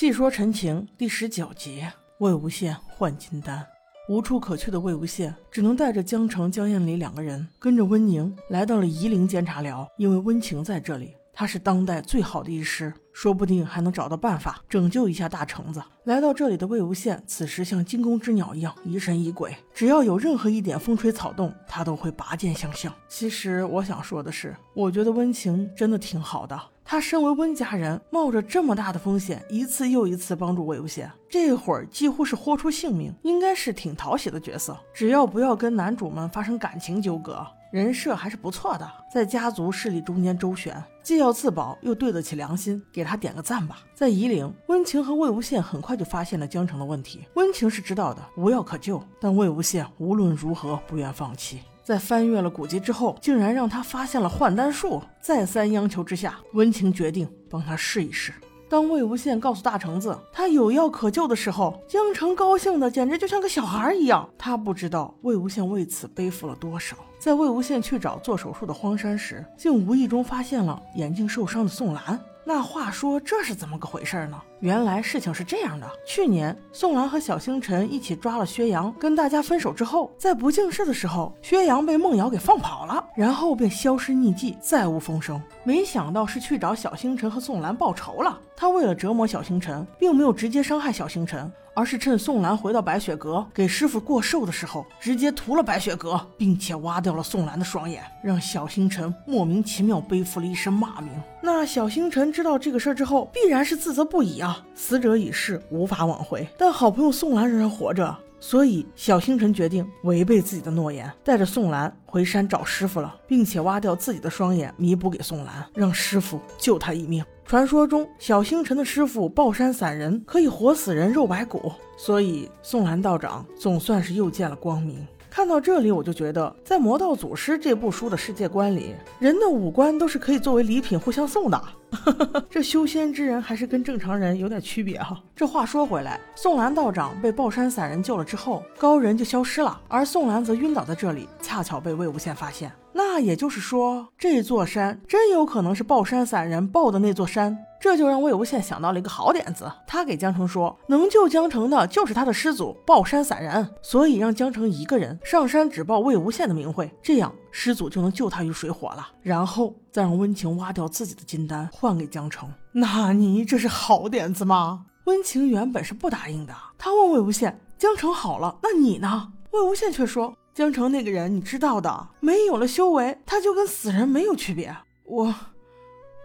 [0.00, 1.84] 细说陈情第十九集，
[2.20, 3.62] 魏无羡换金丹。
[4.08, 9.86] 无处可去的魏无羡只能带着江澄、江厌离两个人，跟着温宁来到了夷陵监察寮。
[9.98, 15.82] 因为温情在这里，他是当代最好的医师，说不定还能找到办法拯救一下大橙子。
[16.04, 22.90] 来到这里的魏无羡，此时像惊弓之鸟一样疑神疑鬼，只要有任何一点风吹草动，他都会拔剑相向。
[23.06, 26.58] 其实我想说的是，我觉得温情真的挺好的。
[26.84, 34.76] 他身为温家人，冒着这么大的风险，一次又一次帮助魏无羡，这会儿几乎是豁出性命，应该是挺讨喜的角色。
[34.92, 43.78] 只要不要跟男主们发生感情纠葛，人设还是不错的，在家族势力中间周旋，既要自保又对得起良心，给他点个赞吧。
[43.94, 47.24] 在夷陵，温情和魏无羡很快就发现了江城的问题。
[47.34, 51.60] 温情是知道的，无药可救，但魏无羡无论如何不愿放弃。
[51.84, 55.00] 在翻阅了古籍之后，竟然让他发现了换丹术。
[55.20, 58.32] 再三央求之下，温情决定帮他试一试。
[58.70, 64.28] 当魏无羡告诉大橙子他有药可救的时候，江澄高兴的简直就像个小孩一样。
[64.38, 66.96] 他不知道魏无羡为此背负了多少。
[67.18, 72.16] 在魏无羡去找做手术的荒山时，竟无意中发现了眼睛受伤的宋兰。
[72.44, 74.40] 那话说这是怎么个回事呢？
[74.60, 85.42] 原来事情是这样的：去年宋兰和小星辰一起抓了薛洋，跟大家分手之后，在不净室的时候，薛洋被梦瑶给放跑了，然后便消失匿迹，再无风声。
[85.64, 88.38] 没想到是去找小星辰和宋兰报仇了。
[88.60, 91.50] 他为了折磨小星辰，并没有直接伤害小星辰。
[91.72, 101.10] 而是趁宋兰回到白雪阁给师傅过寿的时候，直接屠了白雪阁，并且挖掉了宋兰的双眼，让小星辰莫名其妙背负了一身骂名。
[101.40, 104.62] 那小星辰知道这个事儿之后，必然是自责不已啊！
[104.74, 117.24] 死者已逝，无法挽回，但好朋友宋兰仍然活着，所以小星辰决定违背自己的诺言，带着宋兰回山找师傅了，并且挖掉自己的双眼弥补给宋兰，让师傅救他一命。
[117.44, 125.06] 传说中，小星辰的师傅抱山散人可以活死人肉白骨，所以宋兰道长总算是又见了光明。
[125.30, 131.62] 看到这里，我就觉得在《魔道祖师》这部书的世界观里，人的五官都是可以作为礼品互相送的。
[132.50, 135.22] 这修仙之人还是跟正常人有点区别哈。
[135.36, 142.70] 这话说回来，宋兰道长被抱山散人救了之后，高人就消失了，而宋兰则晕倒在这里，恰巧被魏无羡发现。
[142.92, 149.70] 那也就是说，这座山真有可能是抱山散人抱的那座山，这就让魏无羡想到了一个好点子。
[149.86, 159.08] 他给江澄说，能救江澄的就是他的师祖抱山散人，所以让江澄一个人上山只报魏无羡的名讳，这样师祖就能救他于水火了。
[159.22, 162.48] 然后再让温情挖掉自己的金丹换给江澄。
[162.72, 164.86] 那你这是好点子吗？
[165.04, 169.32] 温情原本是不答应的，他问魏无羡，江澄好了，那你呢？
[169.52, 170.34] 魏无羡却说。
[170.60, 174.76] 江城那个人，你知道的，没有了修为，他就跟死人没有区别。
[175.04, 175.34] 我，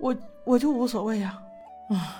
[0.00, 0.16] 我，
[0.46, 1.38] 我就无所谓呀。
[1.90, 2.16] 啊，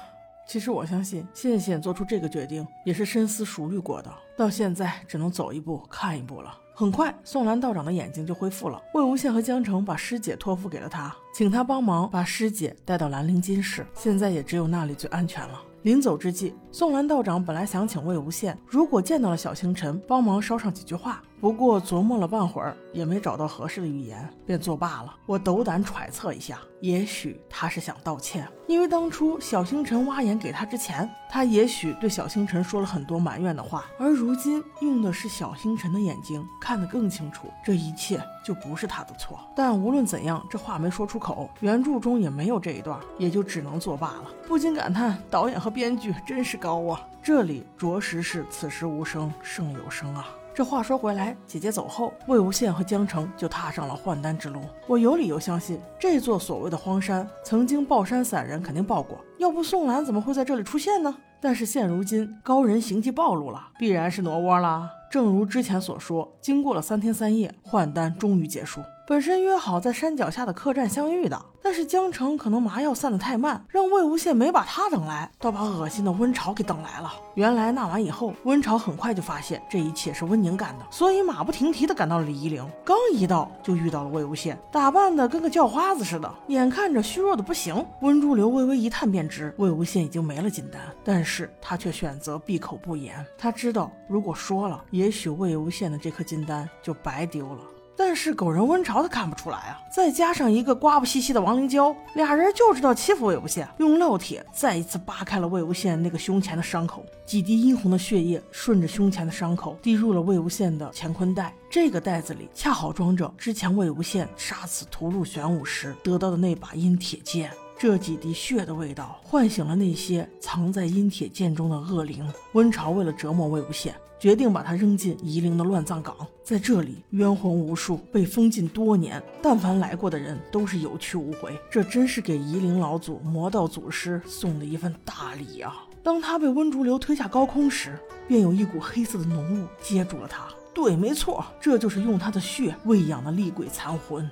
[0.47, 4.13] 其实我相信，羡羡做出这个决定也是深思熟虑过的。
[4.37, 6.55] 到现在只能走一步看一步了。
[6.75, 8.79] 很快，宋兰道长的眼睛就恢复了。
[8.93, 13.87] 魏无羡和江城把师姐托付给了他，请他帮忙把师姐带到兰陵金室。
[13.95, 15.59] 现在也只有那里最安全了。
[15.81, 21.23] 临走之际，宋兰道长本来想请魏无羡，如果见到了小星辰，帮忙捎上几句话。
[21.43, 25.13] 不过琢磨了半会儿，也没找到合适的语言，便作罢了。
[25.27, 39.41] 我斗胆揣测一下，也许他是想道歉，因为当初小星辰挖眼给他之前，他也许对小星辰说了很多埋怨的话，而如今用的是小星辰的眼睛，看得更清楚，这一切就不是他的错。
[39.57, 44.31] 但无论怎样，这话没说出口，原著中也没有这一段，也就只能作罢了。
[44.47, 47.05] 不禁感叹，导演和编剧真是高啊！
[47.21, 50.29] 这里着实是此时无声胜有声啊。
[50.55, 54.61] 这话说回来，姐姐走后，魏无羡和江澄就踏上了换丹之路。
[54.87, 61.17] 我有理由相信，这座所谓的荒山，曾经抱山散人肯定抱过，要不宋兰怎么会在这里出现呢？
[61.41, 64.91] 但是现如今高人行迹暴露了，必然是挪窝了。
[65.11, 68.83] 正如之前所说，经过了三天三夜，换丹终于结束。
[69.05, 77.13] 本身约好在山脚下的客栈相遇的，但是江城可能麻药散得太慢，让魏无羡没把他等来，倒把恶心的温潮给等来了。
[77.35, 82.65] 原来那完以后，温潮很快就发现这一切是温宁干的，所以马不停蹄地赶到了李夷陵。
[82.85, 87.85] 刚一到，就遇到了魏无羡，打扮的跟个叫花子似的，眼看着虚弱的不行。
[88.03, 93.15] 温珠流微微一探便知，魏无羡已经没了金丹，但是他却选择闭口不言。
[93.37, 97.61] 他知道，如果说了，也许魏无羡的这颗金丹就白丢了。
[97.97, 117.51] 但是狗人温潮他看不出来啊，再加上一个瓜不兮兮的王灵娇，俩人就知道欺负魏无羡，用烙铁再一次扒开了魏无羡那个胸前的伤口，几滴殷红的血液顺着胸前的伤口滴入了魏无羡的乾坤袋，这个袋子里恰好装着之前魏无羡杀死屠戮玄武时得到的那把阴铁剑。
[117.79, 122.25] 这几滴血的味道唤醒了那些藏在阴铁剑中的恶灵。
[122.53, 123.91] 温潮为了折磨魏无羡，
[124.23, 126.17] 决定把他扔进夷陵的乱葬岗。
[126.45, 129.21] 在这里，冤魂无数，被封禁多年。
[129.43, 131.59] 但凡来过的人，都是有去无回。
[131.69, 135.75] 这真是给夷陵老祖魔道祖师送的一份大礼啊！
[136.05, 137.99] 当他被温竹流推下高空时，
[138.29, 140.47] 便有一股黑色的浓雾接住了他。
[140.73, 144.31] 对，没错，这就是用他的血喂养的厉鬼残魂。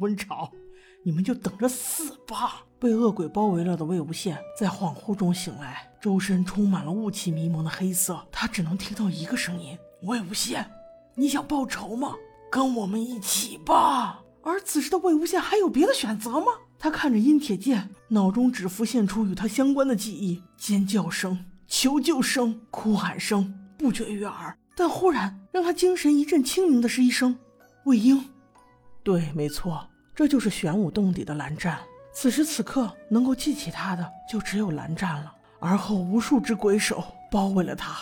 [0.00, 0.50] 温潮。
[1.04, 2.65] 你们就等着死吧！
[2.78, 10.64] 被恶鬼包围了的魏无羡在恍惚中醒来，周身充满了雾气迷蒙的黑色，他只能听到一个声音：“魏无羡，
[11.14, 12.14] 你想报仇吗？
[12.50, 16.46] 跟我们一起吧！”而此时的魏无羡还有别的选择吗？
[16.78, 24.56] 他看着阴铁剑，脑中只浮现出与他相关的记忆：尖叫声、求救声、哭喊声不绝于耳。
[24.76, 27.38] 但忽然让他精神一阵清明的是一声
[27.86, 28.28] ：“魏婴。”
[29.02, 29.88] 对，没错。
[30.14, 31.78] 这就是玄武洞底的蓝湛，
[32.18, 35.30] 此时此刻能够记起他的就只有蓝湛了。
[35.58, 37.94] 而后无数只鬼手包围了他，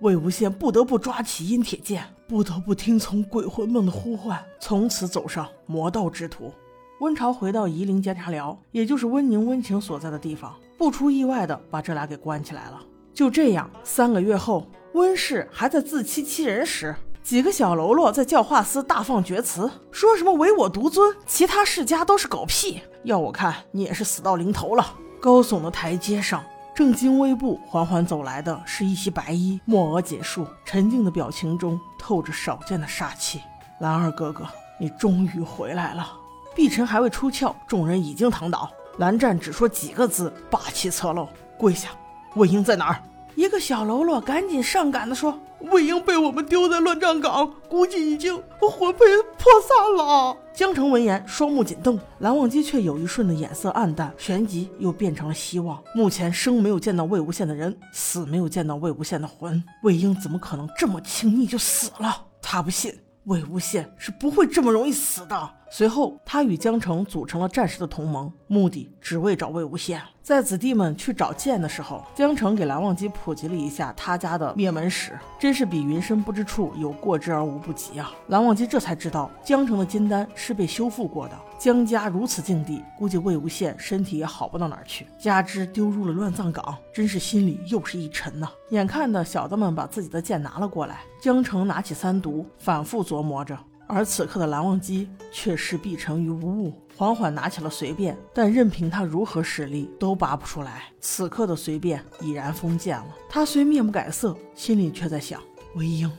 [0.00, 6.52] 魏无羡不得不抓起阴铁剑，不得不听从鬼魂梦的呼唤，从此走上魔道之途。
[7.00, 12.78] 温潮回到夷陵监察寮，也就是温宁、温情所在的地方，不出意外的把这俩给关起来了。
[13.14, 16.94] 就这样，三个月后，温氏还在自欺欺人时。
[17.24, 22.82] 几个小喽啰在教化司大放厥词，说什么唯我独尊，其他世家都是狗屁。
[23.04, 24.92] 要我看，你也是死到临头了。
[25.22, 26.44] 高耸的台阶上，
[26.74, 33.40] 正襟危步缓缓走来的是一袭白衣、墨额锦束，沉静的表情中透着少见的杀气。
[33.80, 34.46] 兰儿哥哥，
[34.78, 36.06] 你终于回来了。
[36.54, 38.70] 碧晨还未出鞘，众人已经躺倒。
[38.98, 41.26] 蓝湛只说几个字，霸气侧漏，
[41.56, 41.88] 跪下。
[42.34, 43.02] 魏婴在哪儿？
[43.34, 45.38] 一个小喽啰赶紧上赶的说。
[45.70, 48.98] 魏婴被我们丢在乱葬岗，估计已经魂飞
[49.38, 50.36] 魄散了。
[50.52, 55.82] 江城闻言，双目紧瞪，蓝忘机却有一瞬的眼色暗淡，旋即又变成了希望。
[55.94, 62.26] 目前生没有见到魏无羡的人，死没有见到魏无羡的魂，魏婴怎么可能这么轻易就死了？
[62.42, 62.94] 他不信。
[63.24, 65.50] 魏无羡是不会这么容易死的。
[65.76, 70.00] 随后，他与江城组成了战时的同盟，目的只为找魏无羡。
[70.22, 78.14] 在子弟们去找剑的时候，江城给蓝忘机普及了一下他家的灭门史，真是比云深不知处有过之而无不及啊！
[78.28, 81.36] 蓝忘机这才知道，江城的金丹是被修复过的。
[81.58, 85.04] 江家如此境地，估计魏无羡身体也好不到哪儿去。
[85.18, 88.48] 加之丢入了乱葬岗，真是心里又是一沉呐。
[88.70, 93.58] 眼看着小子们把自己的剑拿了过来，江城拿起三毒，反复琢磨着。
[93.86, 100.84] 而此刻的蓝忘机却是必成于无物，缓缓拿起了随便，但任凭他如何使力，都拔不出来。
[101.00, 105.40] 此刻的随便已然封剑了，他虽面不改色，心里却在想：
[105.74, 106.10] 魏婴，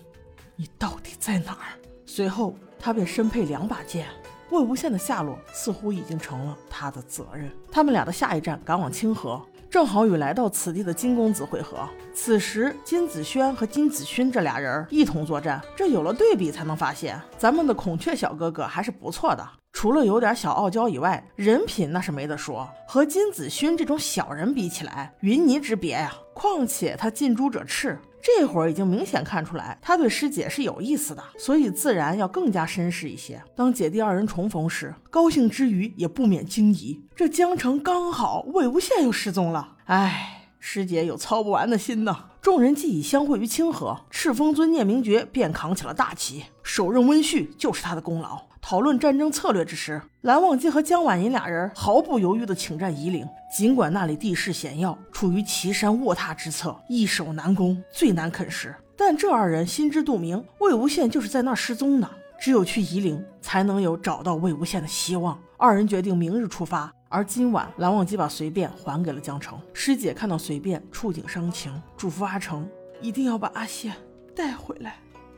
[0.55, 1.73] 你到底在哪儿？
[2.05, 4.07] 随后，他便身配两把剑。
[4.51, 7.51] 魏无羡的下落似乎已经成了他的责任。
[7.71, 9.41] 他们俩的下一站赶往清河，
[9.75, 11.79] 正好与来到此地的金公子会合。
[12.13, 19.45] 此时，金子轩和金子勋这俩人一同作战，这有了对比才能发现，咱们的孔雀小哥哥还是不错的。
[19.73, 22.65] 除了有点小傲娇以外，人品那是没得说。
[22.87, 26.13] 和金子勋这种小人比起来，云泥之别呀。
[26.33, 27.99] 况且他近朱者赤。
[28.25, 33.39] 这会儿已经明显看出来，他对师姐是有意思的，所以自然要更加绅士一些。
[33.55, 42.17] 当姐弟二人重逢时，高兴之余也不免惊疑：这江城刚好魏无羡又失踪了，唉，师姐有操不完的心呢。
[42.41, 48.41] 众人既已相会于清河，赤峰尊念明觉便扛起了大旗，手刃温煦就是他的功劳。
[48.67, 53.23] 讨论战争策略之时，蓝忘机和江婉银俩人毫不犹豫地请战夷陵。
[53.55, 62.09] 尽管那里地势险要，处于岐山卧榻之侧，易守难攻，最难啃食，但这二人心知肚明，魏无羡就是在那失踪的。
[62.39, 65.39] 只有去夷陵，才能有找到魏无羡的希望。
[65.57, 69.55] 二人决定明日出发，而今晚蓝忘机把随便还给了江澄。
[69.73, 72.67] 师姐看到随便触景伤情，嘱咐阿成
[72.99, 73.91] 一定要把阿羡
[74.35, 74.95] 带回来。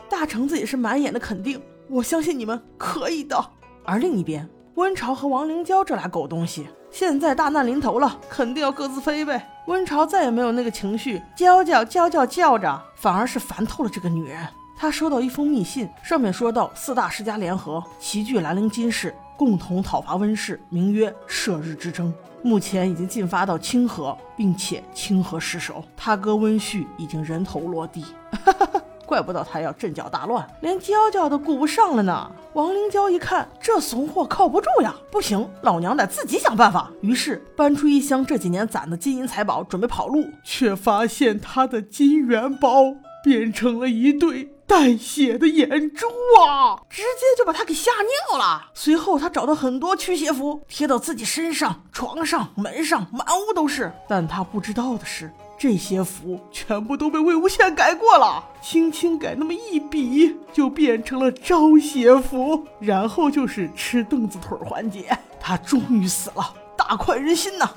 [0.10, 1.62] 大橙子也是满眼的肯定。
[1.90, 3.44] 我相信你们可以的。
[3.86, 9.48] 而另一边，温潮和王灵娇这俩狗东西，现在大难临头了，肯定要各自飞呗。
[9.68, 14.46] 温潮再也没有那个情绪，娇娇娇娇叫着，反而是烦透了这个女人。
[14.78, 22.14] 他收到一封密信，上面说到四大世家联合，齐聚兰陵金氏，共同讨伐温氏，名曰射日之争。
[22.44, 28.06] 目前已经进发到清河，并且清河失守，他哥温煦已经人头落地。
[29.08, 32.30] 怪不得他要阵脚大乱，连娇娇都顾不上了呢。
[32.54, 36.92] 王灵娇一看，这怂货靠不住呀，不行，老娘得自己想办法。
[37.02, 42.84] 于是搬出一箱这几年攒的金银财宝，准备跑路，却发现他的金元宝
[43.24, 46.08] 变成了一对带血的眼珠
[46.46, 47.92] 啊，直接就把他给吓
[48.30, 48.66] 尿了。
[48.74, 53.90] 随后他找到很多驱邪符，贴到自己身上、床上、门上，满屋都是。
[54.10, 55.32] 但他不知道的是。
[55.58, 62.64] 这些符全部都被魏无羡改过了，轻轻改那么一笔，就变成了招血符。
[62.80, 67.68] 然后就是吃凳子腿环节，他终于死了，大快人心呐！